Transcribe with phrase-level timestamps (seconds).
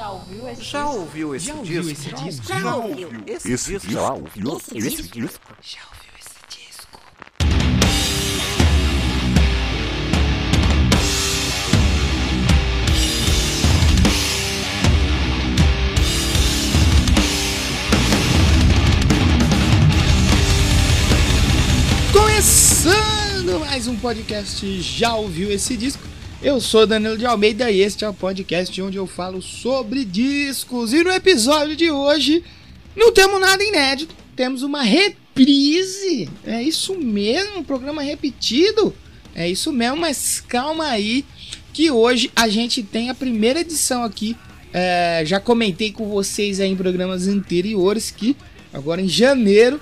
[0.00, 0.98] Já ouviu esse Já disco?
[0.98, 1.60] ouviu esse Já disco?
[1.60, 2.46] ouviu esse disco?
[2.58, 3.90] Já ouviu esse, Esse disco?
[3.92, 5.20] já ouviu Esse esse disco?
[5.20, 5.56] disco?
[5.60, 7.00] Já ouviu esse disco?
[22.30, 26.09] Começando mais um podcast Já ouviu esse disco?
[26.42, 30.90] Eu sou Danilo de Almeida e este é o podcast onde eu falo sobre discos.
[30.94, 32.42] E no episódio de hoje
[32.96, 36.30] não temos nada inédito, temos uma reprise.
[36.46, 38.94] É isso mesmo, um programa repetido.
[39.34, 41.26] É isso mesmo, mas calma aí
[41.74, 44.34] que hoje a gente tem a primeira edição aqui.
[44.72, 48.34] É, já comentei com vocês aí em programas anteriores que
[48.72, 49.78] agora em janeiro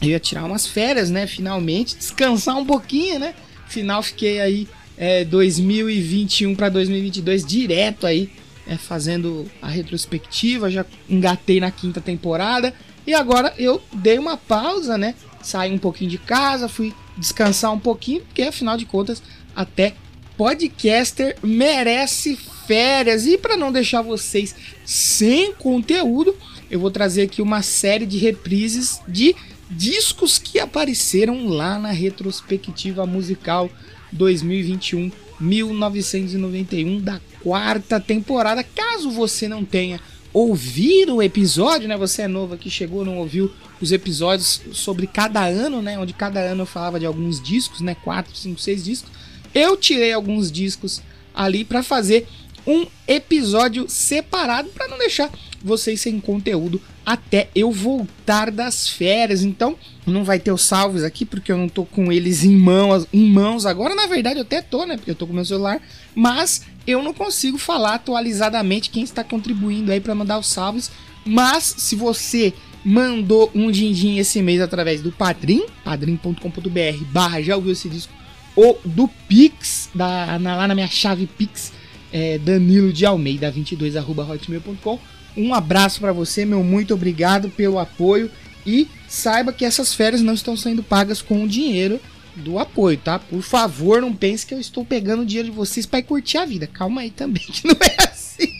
[0.00, 1.26] eu ia tirar umas férias, né?
[1.26, 3.34] Finalmente, descansar um pouquinho, né?
[3.68, 4.66] Final fiquei aí
[4.96, 8.30] é, 2021 para 2022 direto aí,
[8.66, 10.70] é, fazendo a retrospectiva.
[10.70, 12.72] Já engatei na quinta temporada
[13.06, 15.14] e agora eu dei uma pausa, né?
[15.42, 19.22] Saí um pouquinho de casa, fui descansar um pouquinho, porque afinal de contas,
[19.54, 19.94] até
[20.36, 23.26] podcaster merece férias.
[23.26, 26.34] E para não deixar vocês sem conteúdo,
[26.70, 29.34] eu vou trazer aqui uma série de reprises de
[29.70, 33.70] discos que apareceram lá na retrospectiva musical
[34.14, 38.64] 2021 1991 da quarta temporada.
[38.64, 40.00] Caso você não tenha
[40.32, 41.96] ouvido o episódio, né?
[41.96, 45.98] Você é novo aqui, chegou, não ouviu os episódios sobre cada ano, né?
[45.98, 47.94] Onde cada ano eu falava de alguns discos, né?
[47.94, 49.10] Quatro, cinco, seis discos.
[49.54, 51.02] Eu tirei alguns discos
[51.34, 52.26] ali para fazer
[52.66, 55.30] um episódio separado para não deixar
[55.62, 59.42] vocês sem conteúdo até eu voltar das férias.
[59.42, 63.06] Então, não vai ter os salves aqui porque eu não tô com eles em mãos,
[63.12, 63.94] em mãos agora.
[63.94, 64.96] Na verdade, eu até tô, né?
[64.96, 65.80] Porque eu tô com meu celular,
[66.14, 70.90] mas eu não consigo falar atualizadamente quem está contribuindo aí para mandar os salves.
[71.24, 72.52] Mas se você
[72.84, 78.12] mandou um din-din esse mês através do Padrim, padrim.com.br barra já ouviu esse disco,
[78.54, 81.72] ou do Pix, da, na- lá na minha chave Pix,
[82.12, 84.98] é, Danilo de Almeida 22 arroba hotmail.com.
[85.36, 88.30] Um abraço pra você, meu muito obrigado pelo apoio
[88.66, 92.00] e saiba que essas férias não estão sendo pagas com o dinheiro
[92.36, 93.18] do apoio, tá?
[93.18, 96.44] Por favor, não pense que eu estou pegando o dinheiro de vocês para curtir a
[96.44, 96.66] vida.
[96.66, 98.52] Calma aí também, que não é assim.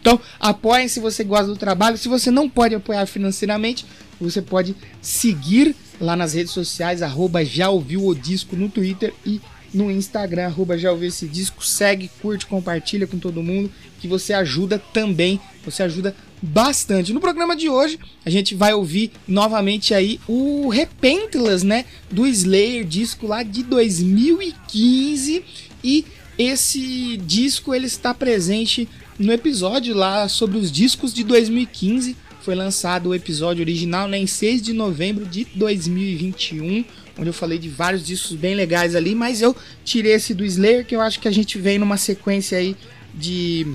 [0.00, 1.96] Então, apoiem se você gosta do trabalho.
[1.96, 3.86] Se você não pode apoiar financeiramente,
[4.20, 9.40] você pode seguir lá nas redes sociais, arroba já ouviu o disco no Twitter e
[9.76, 11.64] no Instagram, arroba já ouviu esse disco.
[11.64, 13.70] Segue, curte, compartilha com todo mundo,
[14.00, 17.12] que você ajuda também, você ajuda bastante.
[17.12, 22.84] No programa de hoje, a gente vai ouvir novamente aí o Repentless, né, do Slayer,
[22.84, 25.44] disco lá de 2015
[25.84, 26.06] e
[26.38, 28.88] esse disco ele está presente
[29.18, 32.16] no episódio lá sobre os discos de 2015.
[32.40, 36.84] Foi lançado o episódio original né, em 6 de novembro de 2021,
[37.18, 40.84] onde eu falei de vários discos bem legais ali, mas eu tirei esse do Slayer,
[40.84, 42.76] que eu acho que a gente vem numa sequência aí
[43.14, 43.66] de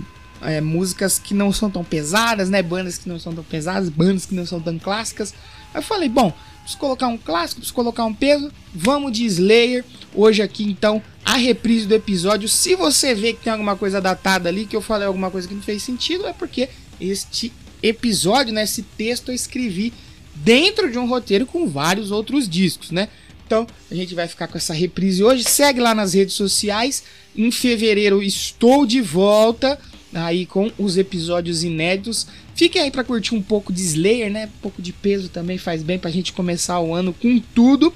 [0.41, 2.61] é, músicas que não são tão pesadas, né?
[2.61, 5.33] Bandas que não são tão pesadas, bandas que não são tão clássicas.
[5.73, 9.83] Aí eu falei, bom, preciso colocar um clássico, preciso colocar um peso, vamos de Slayer.
[10.13, 12.47] Hoje aqui então a reprise do episódio.
[12.47, 15.53] Se você vê que tem alguma coisa datada ali, que eu falei alguma coisa que
[15.53, 16.69] não fez sentido, é porque
[16.99, 19.91] este episódio, né, esse texto eu escrevi
[20.35, 23.09] dentro de um roteiro com vários outros discos, né?
[23.51, 25.43] Então a gente vai ficar com essa reprise hoje.
[25.43, 27.03] Segue lá nas redes sociais.
[27.35, 29.77] Em fevereiro estou de volta
[30.13, 32.27] aí com os episódios inéditos.
[32.55, 34.45] Fiquem aí para curtir um pouco de Slayer, né?
[34.45, 37.93] Um pouco de peso também faz bem pra gente começar o ano com tudo.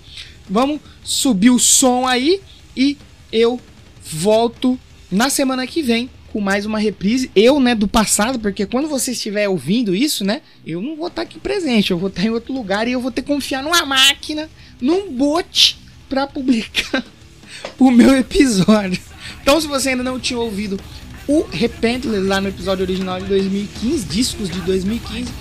[0.50, 2.42] Vamos subir o som aí
[2.76, 2.98] e
[3.32, 3.58] eu
[4.04, 4.78] volto
[5.10, 7.32] na semana que vem com mais uma reprise.
[7.34, 11.22] Eu, né, do passado, porque quando você estiver ouvindo isso, né, eu não vou estar
[11.22, 13.86] aqui presente, eu vou estar em outro lugar e eu vou ter que confiar numa
[13.86, 14.50] máquina,
[14.81, 15.78] num bot
[16.09, 17.03] para publicar
[17.80, 19.00] o meu episódio.
[19.41, 20.80] Então, se você ainda não tinha ouvido
[21.28, 25.32] o Repentless lá no episódio original de 2015, discos de 2015,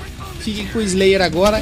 [0.41, 1.61] fiquem com o Slayer agora.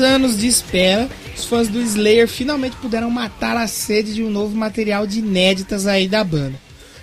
[0.00, 4.56] Anos de espera, os fãs do Slayer finalmente puderam matar a sede de um novo
[4.56, 6.58] material de inéditas aí da banda.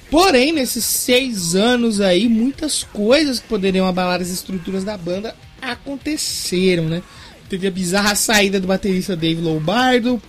[0.10, 6.86] Porém, nesses seis anos aí, muitas coisas que poderiam abalar as estruturas da banda aconteceram,
[6.86, 7.04] né?
[7.48, 10.22] Teve a bizarra saída do baterista Dave Lombardo,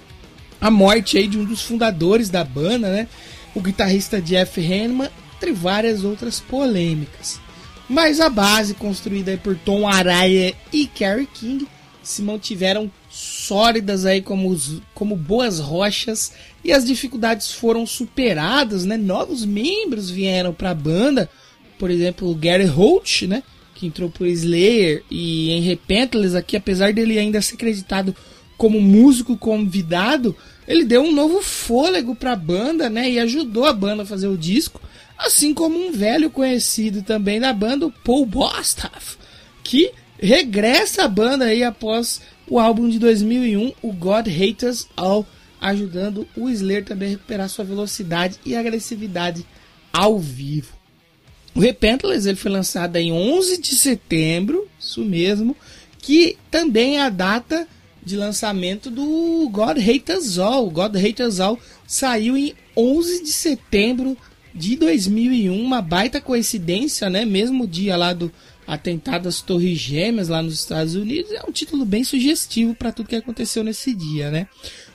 [0.60, 3.08] a morte aí de um dos fundadores da banda, né?
[3.54, 7.40] O guitarrista Jeff Hanneman, entre várias outras polêmicas.
[7.88, 11.66] Mas a base, construída por Tom Araya e Kerry King,
[12.02, 14.56] se mantiveram sólidas aí como,
[14.94, 16.32] como boas rochas
[16.64, 18.96] e as dificuldades foram superadas, né?
[18.96, 21.28] Novos membros vieram para a banda,
[21.78, 23.42] por exemplo, o Gary Holt, né?
[23.74, 28.14] Que entrou por Slayer e em Repentless aqui, apesar dele ainda ser acreditado
[28.56, 30.36] como músico convidado,
[30.68, 33.10] ele deu um novo fôlego para a banda, né?
[33.10, 34.80] E ajudou a banda a fazer o disco,
[35.16, 39.16] assim como um velho conhecido também da banda, o Paul Bostaff,
[39.64, 45.26] que regressa à banda aí após o álbum de 2001, o God Hates Us All,
[45.60, 49.46] ajudando o Slayer também a recuperar sua velocidade e agressividade
[49.92, 50.74] ao vivo.
[51.54, 55.56] O Repentless ele foi lançado em 11 de setembro, isso mesmo,
[55.98, 57.66] que também é a data
[58.02, 60.66] de lançamento do God Hates Us All.
[60.66, 64.16] O God Hates Us All saiu em 11 de setembro
[64.54, 67.24] de 2001, uma baita coincidência, né?
[67.24, 68.32] Mesmo dia lá do
[68.70, 73.08] atentado às Torres Gêmeas lá nos Estados Unidos, é um título bem sugestivo para tudo
[73.08, 74.46] que aconteceu nesse dia, né?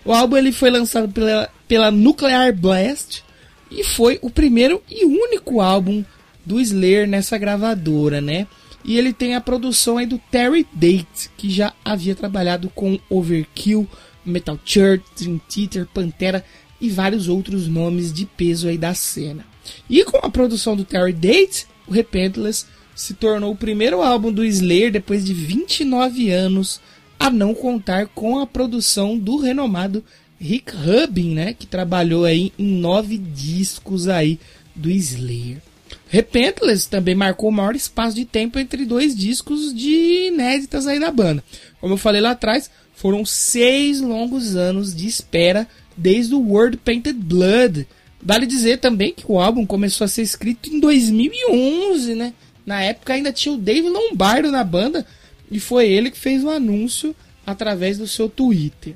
[0.06, 3.22] O álbum ele foi lançado pela, pela Nuclear Blast
[3.70, 6.06] e foi o primeiro e único álbum
[6.46, 8.48] do Slayer nessa gravadora, né?
[8.82, 13.86] E ele tem a produção aí do Terry Date, que já havia trabalhado com Overkill,
[14.26, 16.46] Metal Church, Dream Theater, Pantera
[16.80, 19.46] e vários outros nomes de peso aí da cena.
[19.90, 24.44] E com a produção do Terry Date, o Repentless se tornou o primeiro álbum do
[24.46, 26.80] Slayer depois de 29 anos,
[27.20, 30.04] a não contar com a produção do renomado
[30.40, 34.40] Rick Rubin, né, que trabalhou aí em nove discos aí
[34.74, 35.62] do Slayer.
[36.08, 41.12] Repentless também marcou o maior espaço de tempo entre dois discos de inéditas aí da
[41.12, 41.44] banda.
[41.82, 47.18] Como eu falei lá atrás, foram seis longos anos de espera desde o World Painted
[47.20, 47.88] Blood.
[48.22, 52.34] Vale dizer também que o álbum começou a ser escrito em 2011, né?
[52.66, 55.06] Na época ainda tinha o Dave Lombardo na banda
[55.52, 57.16] e foi ele que fez o anúncio
[57.46, 58.96] através do seu Twitter.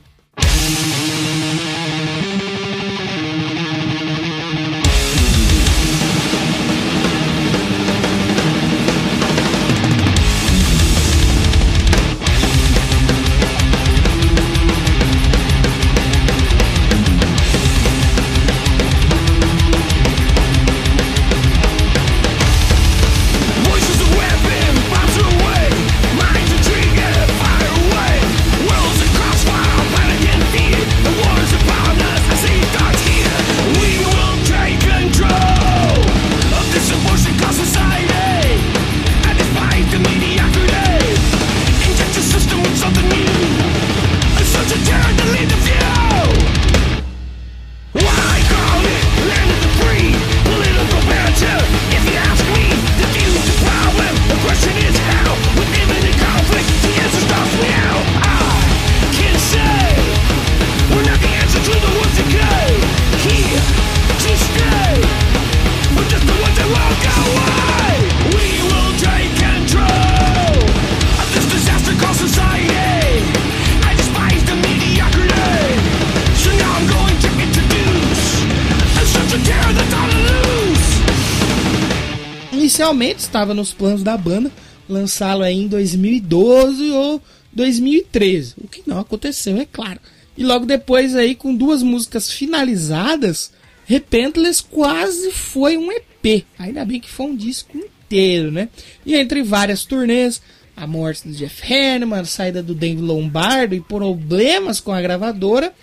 [82.89, 84.51] Inicialmente estava nos planos da banda
[84.87, 87.21] lançá-lo em 2012 ou
[87.53, 89.99] 2013, o que não aconteceu, é claro.
[90.35, 93.51] E logo depois aí com duas músicas finalizadas,
[93.85, 96.45] Repentless quase foi um EP.
[96.57, 98.69] Ainda bem que foi um disco inteiro, né?
[99.05, 100.41] E entre várias turnês,
[100.75, 105.73] a morte do Jeff Hanneman, a saída do Dave Lombardo e problemas com a gravadora,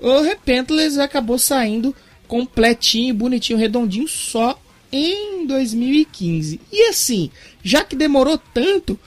[0.00, 1.94] o Repentless acabou saindo
[2.28, 4.58] completinho, bonitinho, redondinho, só
[4.92, 6.60] em 2015.
[6.70, 7.30] E assim,
[7.64, 8.98] já que demorou tanto,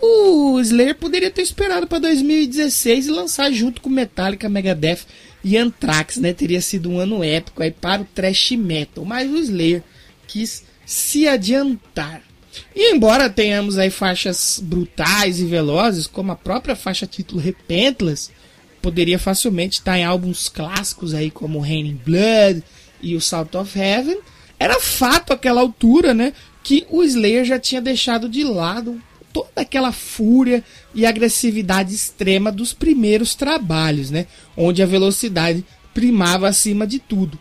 [0.00, 5.00] o Slayer poderia ter esperado para 2016 e lançar junto com Metallica, Megadeth
[5.42, 6.32] e Anthrax, né?
[6.32, 9.82] Teria sido um ano épico aí para o thrash metal, mas o Slayer
[10.26, 12.22] quis se adiantar.
[12.74, 18.30] E embora tenhamos aí faixas brutais e velozes, como a própria faixa título Repentless,
[18.80, 22.62] poderia facilmente estar em álbuns clássicos aí como Raining Blood
[23.00, 24.18] e o Salt of Heaven,
[24.58, 26.32] era fato àquela altura, né,
[26.62, 29.00] que o Slayer já tinha deixado de lado
[29.32, 30.62] toda aquela fúria
[30.94, 34.28] e agressividade extrema dos primeiros trabalhos, né?
[34.56, 37.36] Onde a velocidade primava acima de tudo.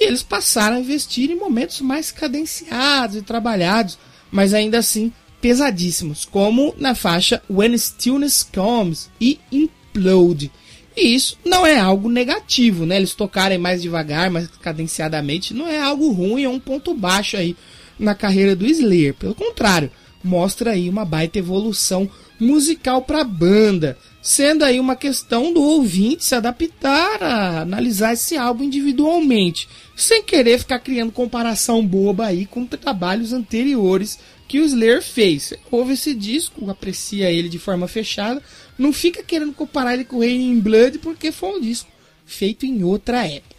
[0.00, 3.98] E eles passaram a investir em momentos mais cadenciados e trabalhados,
[4.32, 10.50] mas ainda assim pesadíssimos, como na faixa When Stillness Comes e Implode.
[10.96, 12.96] E isso não é algo negativo, né?
[12.96, 17.56] Eles tocarem mais devagar, mais cadenciadamente, não é algo ruim, é um ponto baixo aí
[17.98, 19.14] na carreira do Slayer.
[19.14, 19.90] Pelo contrário,
[20.22, 22.08] mostra aí uma baita evolução
[22.38, 28.36] musical para a banda, sendo aí uma questão do ouvinte se adaptar a analisar esse
[28.36, 35.02] álbum individualmente, sem querer ficar criando comparação boba aí com trabalhos anteriores que o Slayer
[35.02, 35.54] fez.
[35.70, 38.42] Ouve esse disco, aprecia ele de forma fechada,
[38.78, 41.90] não fica querendo comparar ele com o Raining Blood porque foi um disco
[42.26, 43.54] feito em outra época.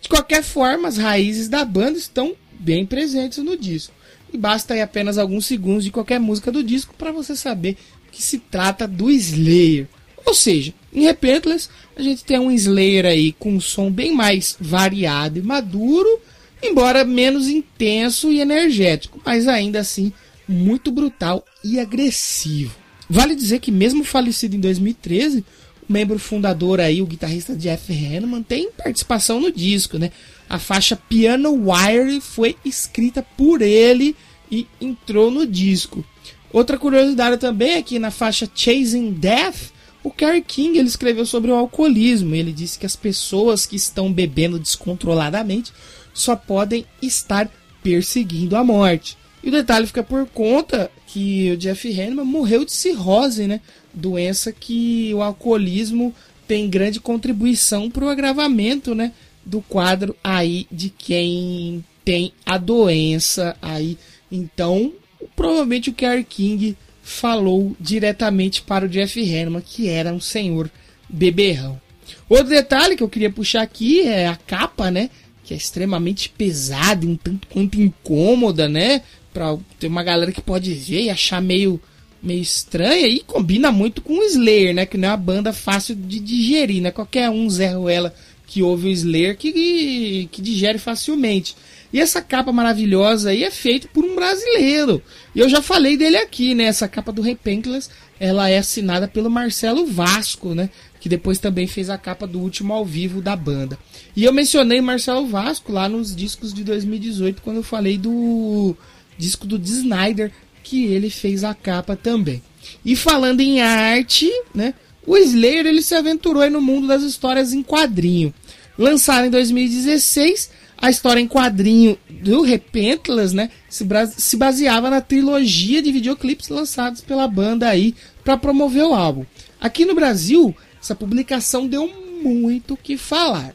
[0.00, 3.94] De qualquer forma, as raízes da banda estão bem presentes no disco.
[4.32, 7.76] E basta aí apenas alguns segundos de qualquer música do disco para você saber
[8.10, 9.86] que se trata do Slayer.
[10.24, 14.56] Ou seja, em Repentless a gente tem um Slayer aí com um som bem mais
[14.58, 16.20] variado e maduro,
[16.62, 20.12] embora menos intenso e energético, mas ainda assim
[20.48, 22.74] muito brutal e agressivo.
[23.08, 25.44] Vale dizer que mesmo falecido em 2013,
[25.88, 30.10] o membro fundador aí, o guitarrista Jeff Hanneman, tem participação no disco, né?
[30.48, 34.16] A faixa Piano Wire foi escrita por ele
[34.50, 36.04] e entrou no disco.
[36.52, 39.72] Outra curiosidade também é que na faixa Chasing Death,
[40.02, 42.34] o Kerry King ele escreveu sobre o alcoolismo.
[42.34, 45.72] Ele disse que as pessoas que estão bebendo descontroladamente
[46.14, 47.50] só podem estar
[47.82, 49.18] perseguindo a morte.
[49.42, 53.60] E o detalhe fica por conta que o Jeff Hanneman morreu de cirrose, né?
[53.94, 56.14] Doença que o alcoolismo
[56.48, 59.12] tem grande contribuição para o agravamento, né?
[59.46, 63.96] do quadro aí de quem tem a doença aí.
[64.30, 64.92] Então,
[65.36, 70.68] provavelmente o Kerry King falou diretamente para o Jeff Hanneman, que era um senhor
[71.08, 71.80] beberrão.
[72.28, 75.08] Outro detalhe que eu queria puxar aqui é a capa, né?
[75.44, 79.02] Que é extremamente pesada um tanto quanto incômoda, né?
[79.36, 81.78] Pra ter uma galera que pode ver e achar meio,
[82.22, 83.06] meio estranha.
[83.06, 84.86] E combina muito com o Slayer, né?
[84.86, 86.90] Que não é uma banda fácil de digerir, né?
[86.90, 88.14] Qualquer um, Zé Ruela,
[88.46, 91.54] que ouve o Slayer que, que digere facilmente.
[91.92, 95.02] E essa capa maravilhosa aí é feita por um brasileiro.
[95.34, 96.64] E eu já falei dele aqui, né?
[96.64, 100.70] Essa capa do Repentless, ela é assinada pelo Marcelo Vasco, né?
[100.98, 103.78] Que depois também fez a capa do último ao vivo da banda.
[104.16, 108.74] E eu mencionei Marcelo Vasco lá nos discos de 2018, quando eu falei do
[109.18, 110.32] disco do Snyder,
[110.62, 112.42] que ele fez a capa também.
[112.84, 114.74] E falando em arte, né?
[115.06, 118.34] O Slayer ele se aventurou no mundo das histórias em quadrinho.
[118.76, 125.80] Lançado em 2016, a história em quadrinho do Repentless, né, se, se baseava na trilogia
[125.80, 127.94] de videoclipes lançados pela banda aí
[128.24, 129.24] para promover o álbum.
[129.60, 131.88] Aqui no Brasil, essa publicação deu
[132.22, 133.54] muito o que falar.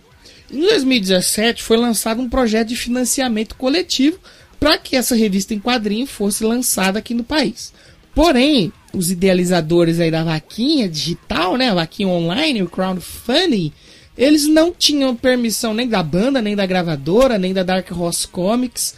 [0.49, 4.19] Em 2017 foi lançado um projeto de financiamento coletivo
[4.61, 7.73] para que essa revista em quadrinho fosse lançada aqui no país.
[8.13, 13.73] Porém, os idealizadores aí da vaquinha digital, né, a vaquinha online, o crowdfunding,
[14.15, 18.93] eles não tinham permissão nem da banda, nem da gravadora, nem da Dark Horse Comics.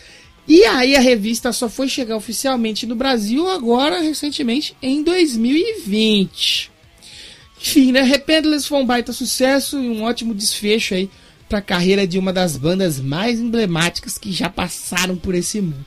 [0.46, 6.72] E aí a revista só foi chegar oficialmente no Brasil agora, recentemente, em 2020.
[7.62, 11.10] Enfim, né, Repentless foi um baita sucesso e um ótimo desfecho aí
[11.48, 15.86] para a carreira de uma das bandas mais emblemáticas que já passaram por esse mundo.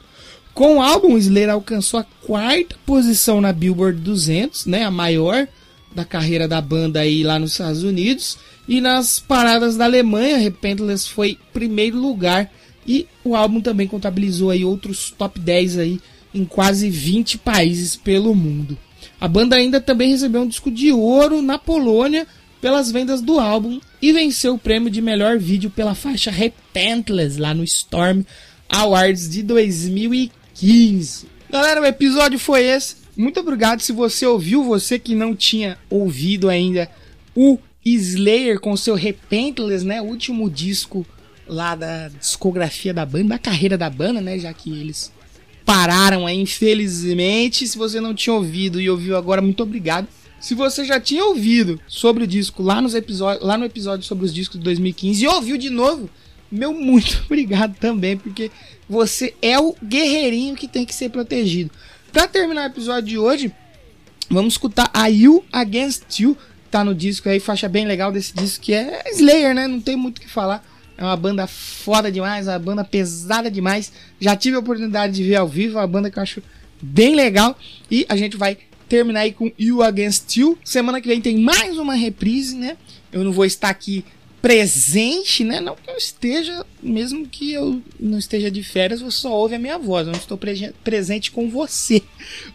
[0.55, 5.47] Com o álbum, Slayer alcançou a quarta posição na Billboard 200, né, a maior
[5.95, 8.39] da carreira da banda aí lá nos Estados Unidos.
[8.69, 12.51] E nas paradas da Alemanha, Repentless foi primeiro lugar
[12.87, 16.01] e o álbum também contabilizou aí outros top 10 aí
[16.35, 18.79] em quase 20 países pelo mundo.
[19.21, 22.27] A banda ainda também recebeu um disco de ouro na Polônia
[22.61, 27.55] pelas vendas do álbum e venceu o prêmio de melhor vídeo pela faixa Repentless lá
[27.55, 28.23] no Storm
[28.69, 30.47] Awards de 2015.
[30.57, 31.27] 15.
[31.51, 32.97] Galera, o episódio foi esse.
[33.17, 36.91] Muito obrigado se você ouviu, você que não tinha ouvido ainda
[37.35, 40.01] o Slayer com seu Repentless, né?
[40.01, 41.07] O último disco
[41.47, 44.39] lá da discografia da banda, da carreira da banda, né?
[44.39, 45.13] Já que eles
[45.65, 47.67] pararam aí, infelizmente.
[47.67, 50.09] Se você não tinha ouvido e ouviu agora, muito obrigado.
[50.47, 52.95] Se você já tinha ouvido sobre o disco lá, nos
[53.41, 56.09] lá no episódio sobre os discos de 2015 e ouviu de novo,
[56.49, 58.53] meu muito obrigado também, porque
[58.88, 61.73] você é o guerreirinho que tem que ser protegido.
[62.12, 63.53] Para terminar o episódio de hoje,
[64.31, 66.38] vamos escutar a You Against You,
[66.71, 69.67] tá no disco aí, faixa bem legal desse disco que é Slayer, né?
[69.67, 70.65] Não tem muito o que falar.
[70.97, 73.93] É uma banda foda demais, uma banda pesada demais.
[74.21, 76.41] Já tive a oportunidade de ver ao vivo, é uma banda que eu acho
[76.81, 77.59] bem legal.
[77.91, 78.57] E a gente vai
[78.88, 80.59] terminar aí com You Against You.
[80.64, 82.76] Semana que vem tem mais uma reprise, né?
[83.12, 84.05] Eu não vou estar aqui
[84.40, 85.61] presente, né?
[85.61, 89.59] Não que eu esteja, mesmo que eu não esteja de férias, você só ouve a
[89.59, 90.07] minha voz.
[90.07, 92.02] Eu não estou pre presente com você.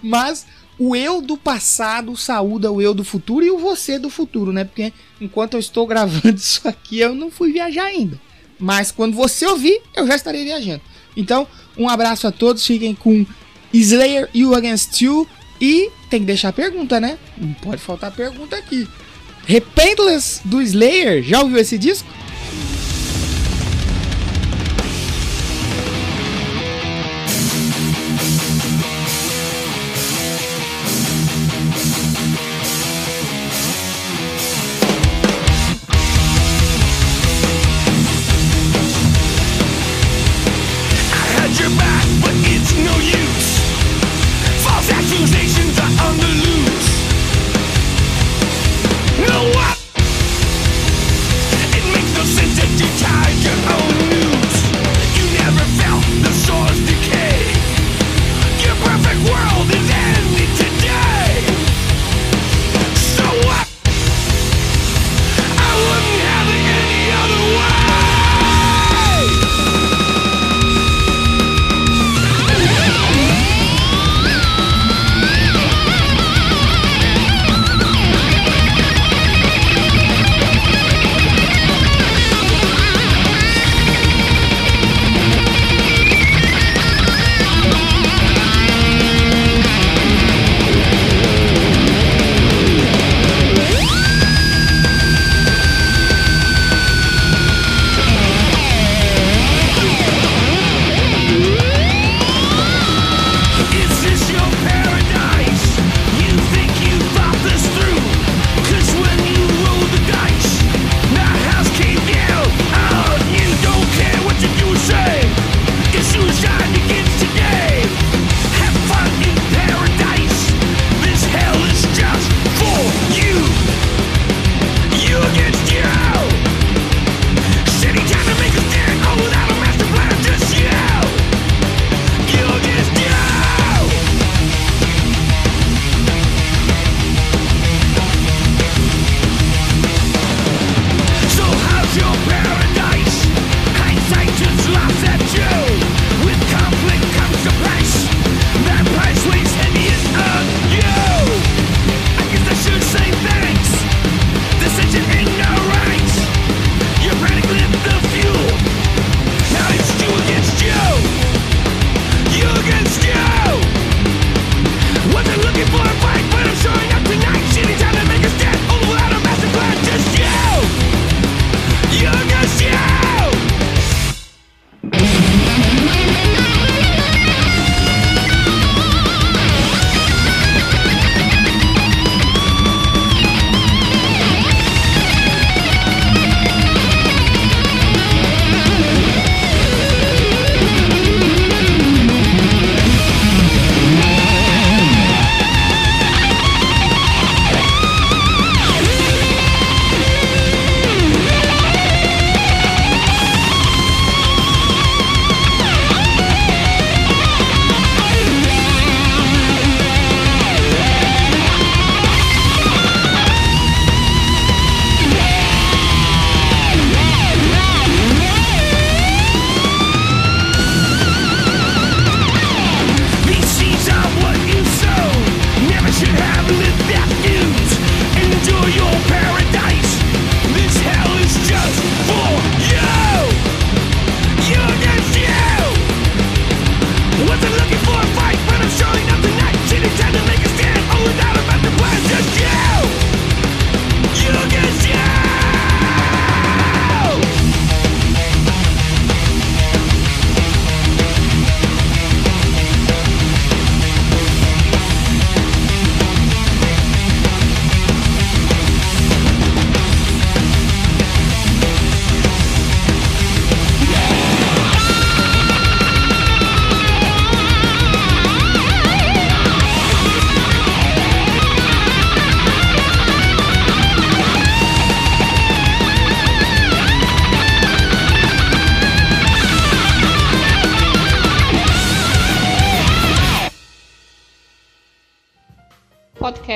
[0.01, 0.45] Mas
[0.79, 4.63] o eu do passado saúda o eu do futuro e o você do futuro, né?
[4.63, 8.19] Porque enquanto eu estou gravando isso aqui, eu não fui viajar ainda.
[8.57, 10.81] Mas quando você ouvir, eu já estarei viajando.
[11.17, 11.47] Então,
[11.77, 13.25] um abraço a todos, fiquem com
[13.73, 15.27] Slayer You Against You.
[15.61, 17.19] E tem que deixar a pergunta, né?
[17.37, 18.87] Não pode faltar pergunta aqui.
[19.45, 22.07] Repentless do Slayer, já ouviu esse disco?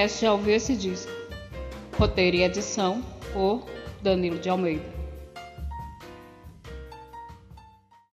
[0.05, 1.11] Podcast Já Ouviu Esse Disco.
[1.97, 3.01] Roteiro e edição
[3.33, 3.65] por
[4.03, 5.04] Danilo de Almeida.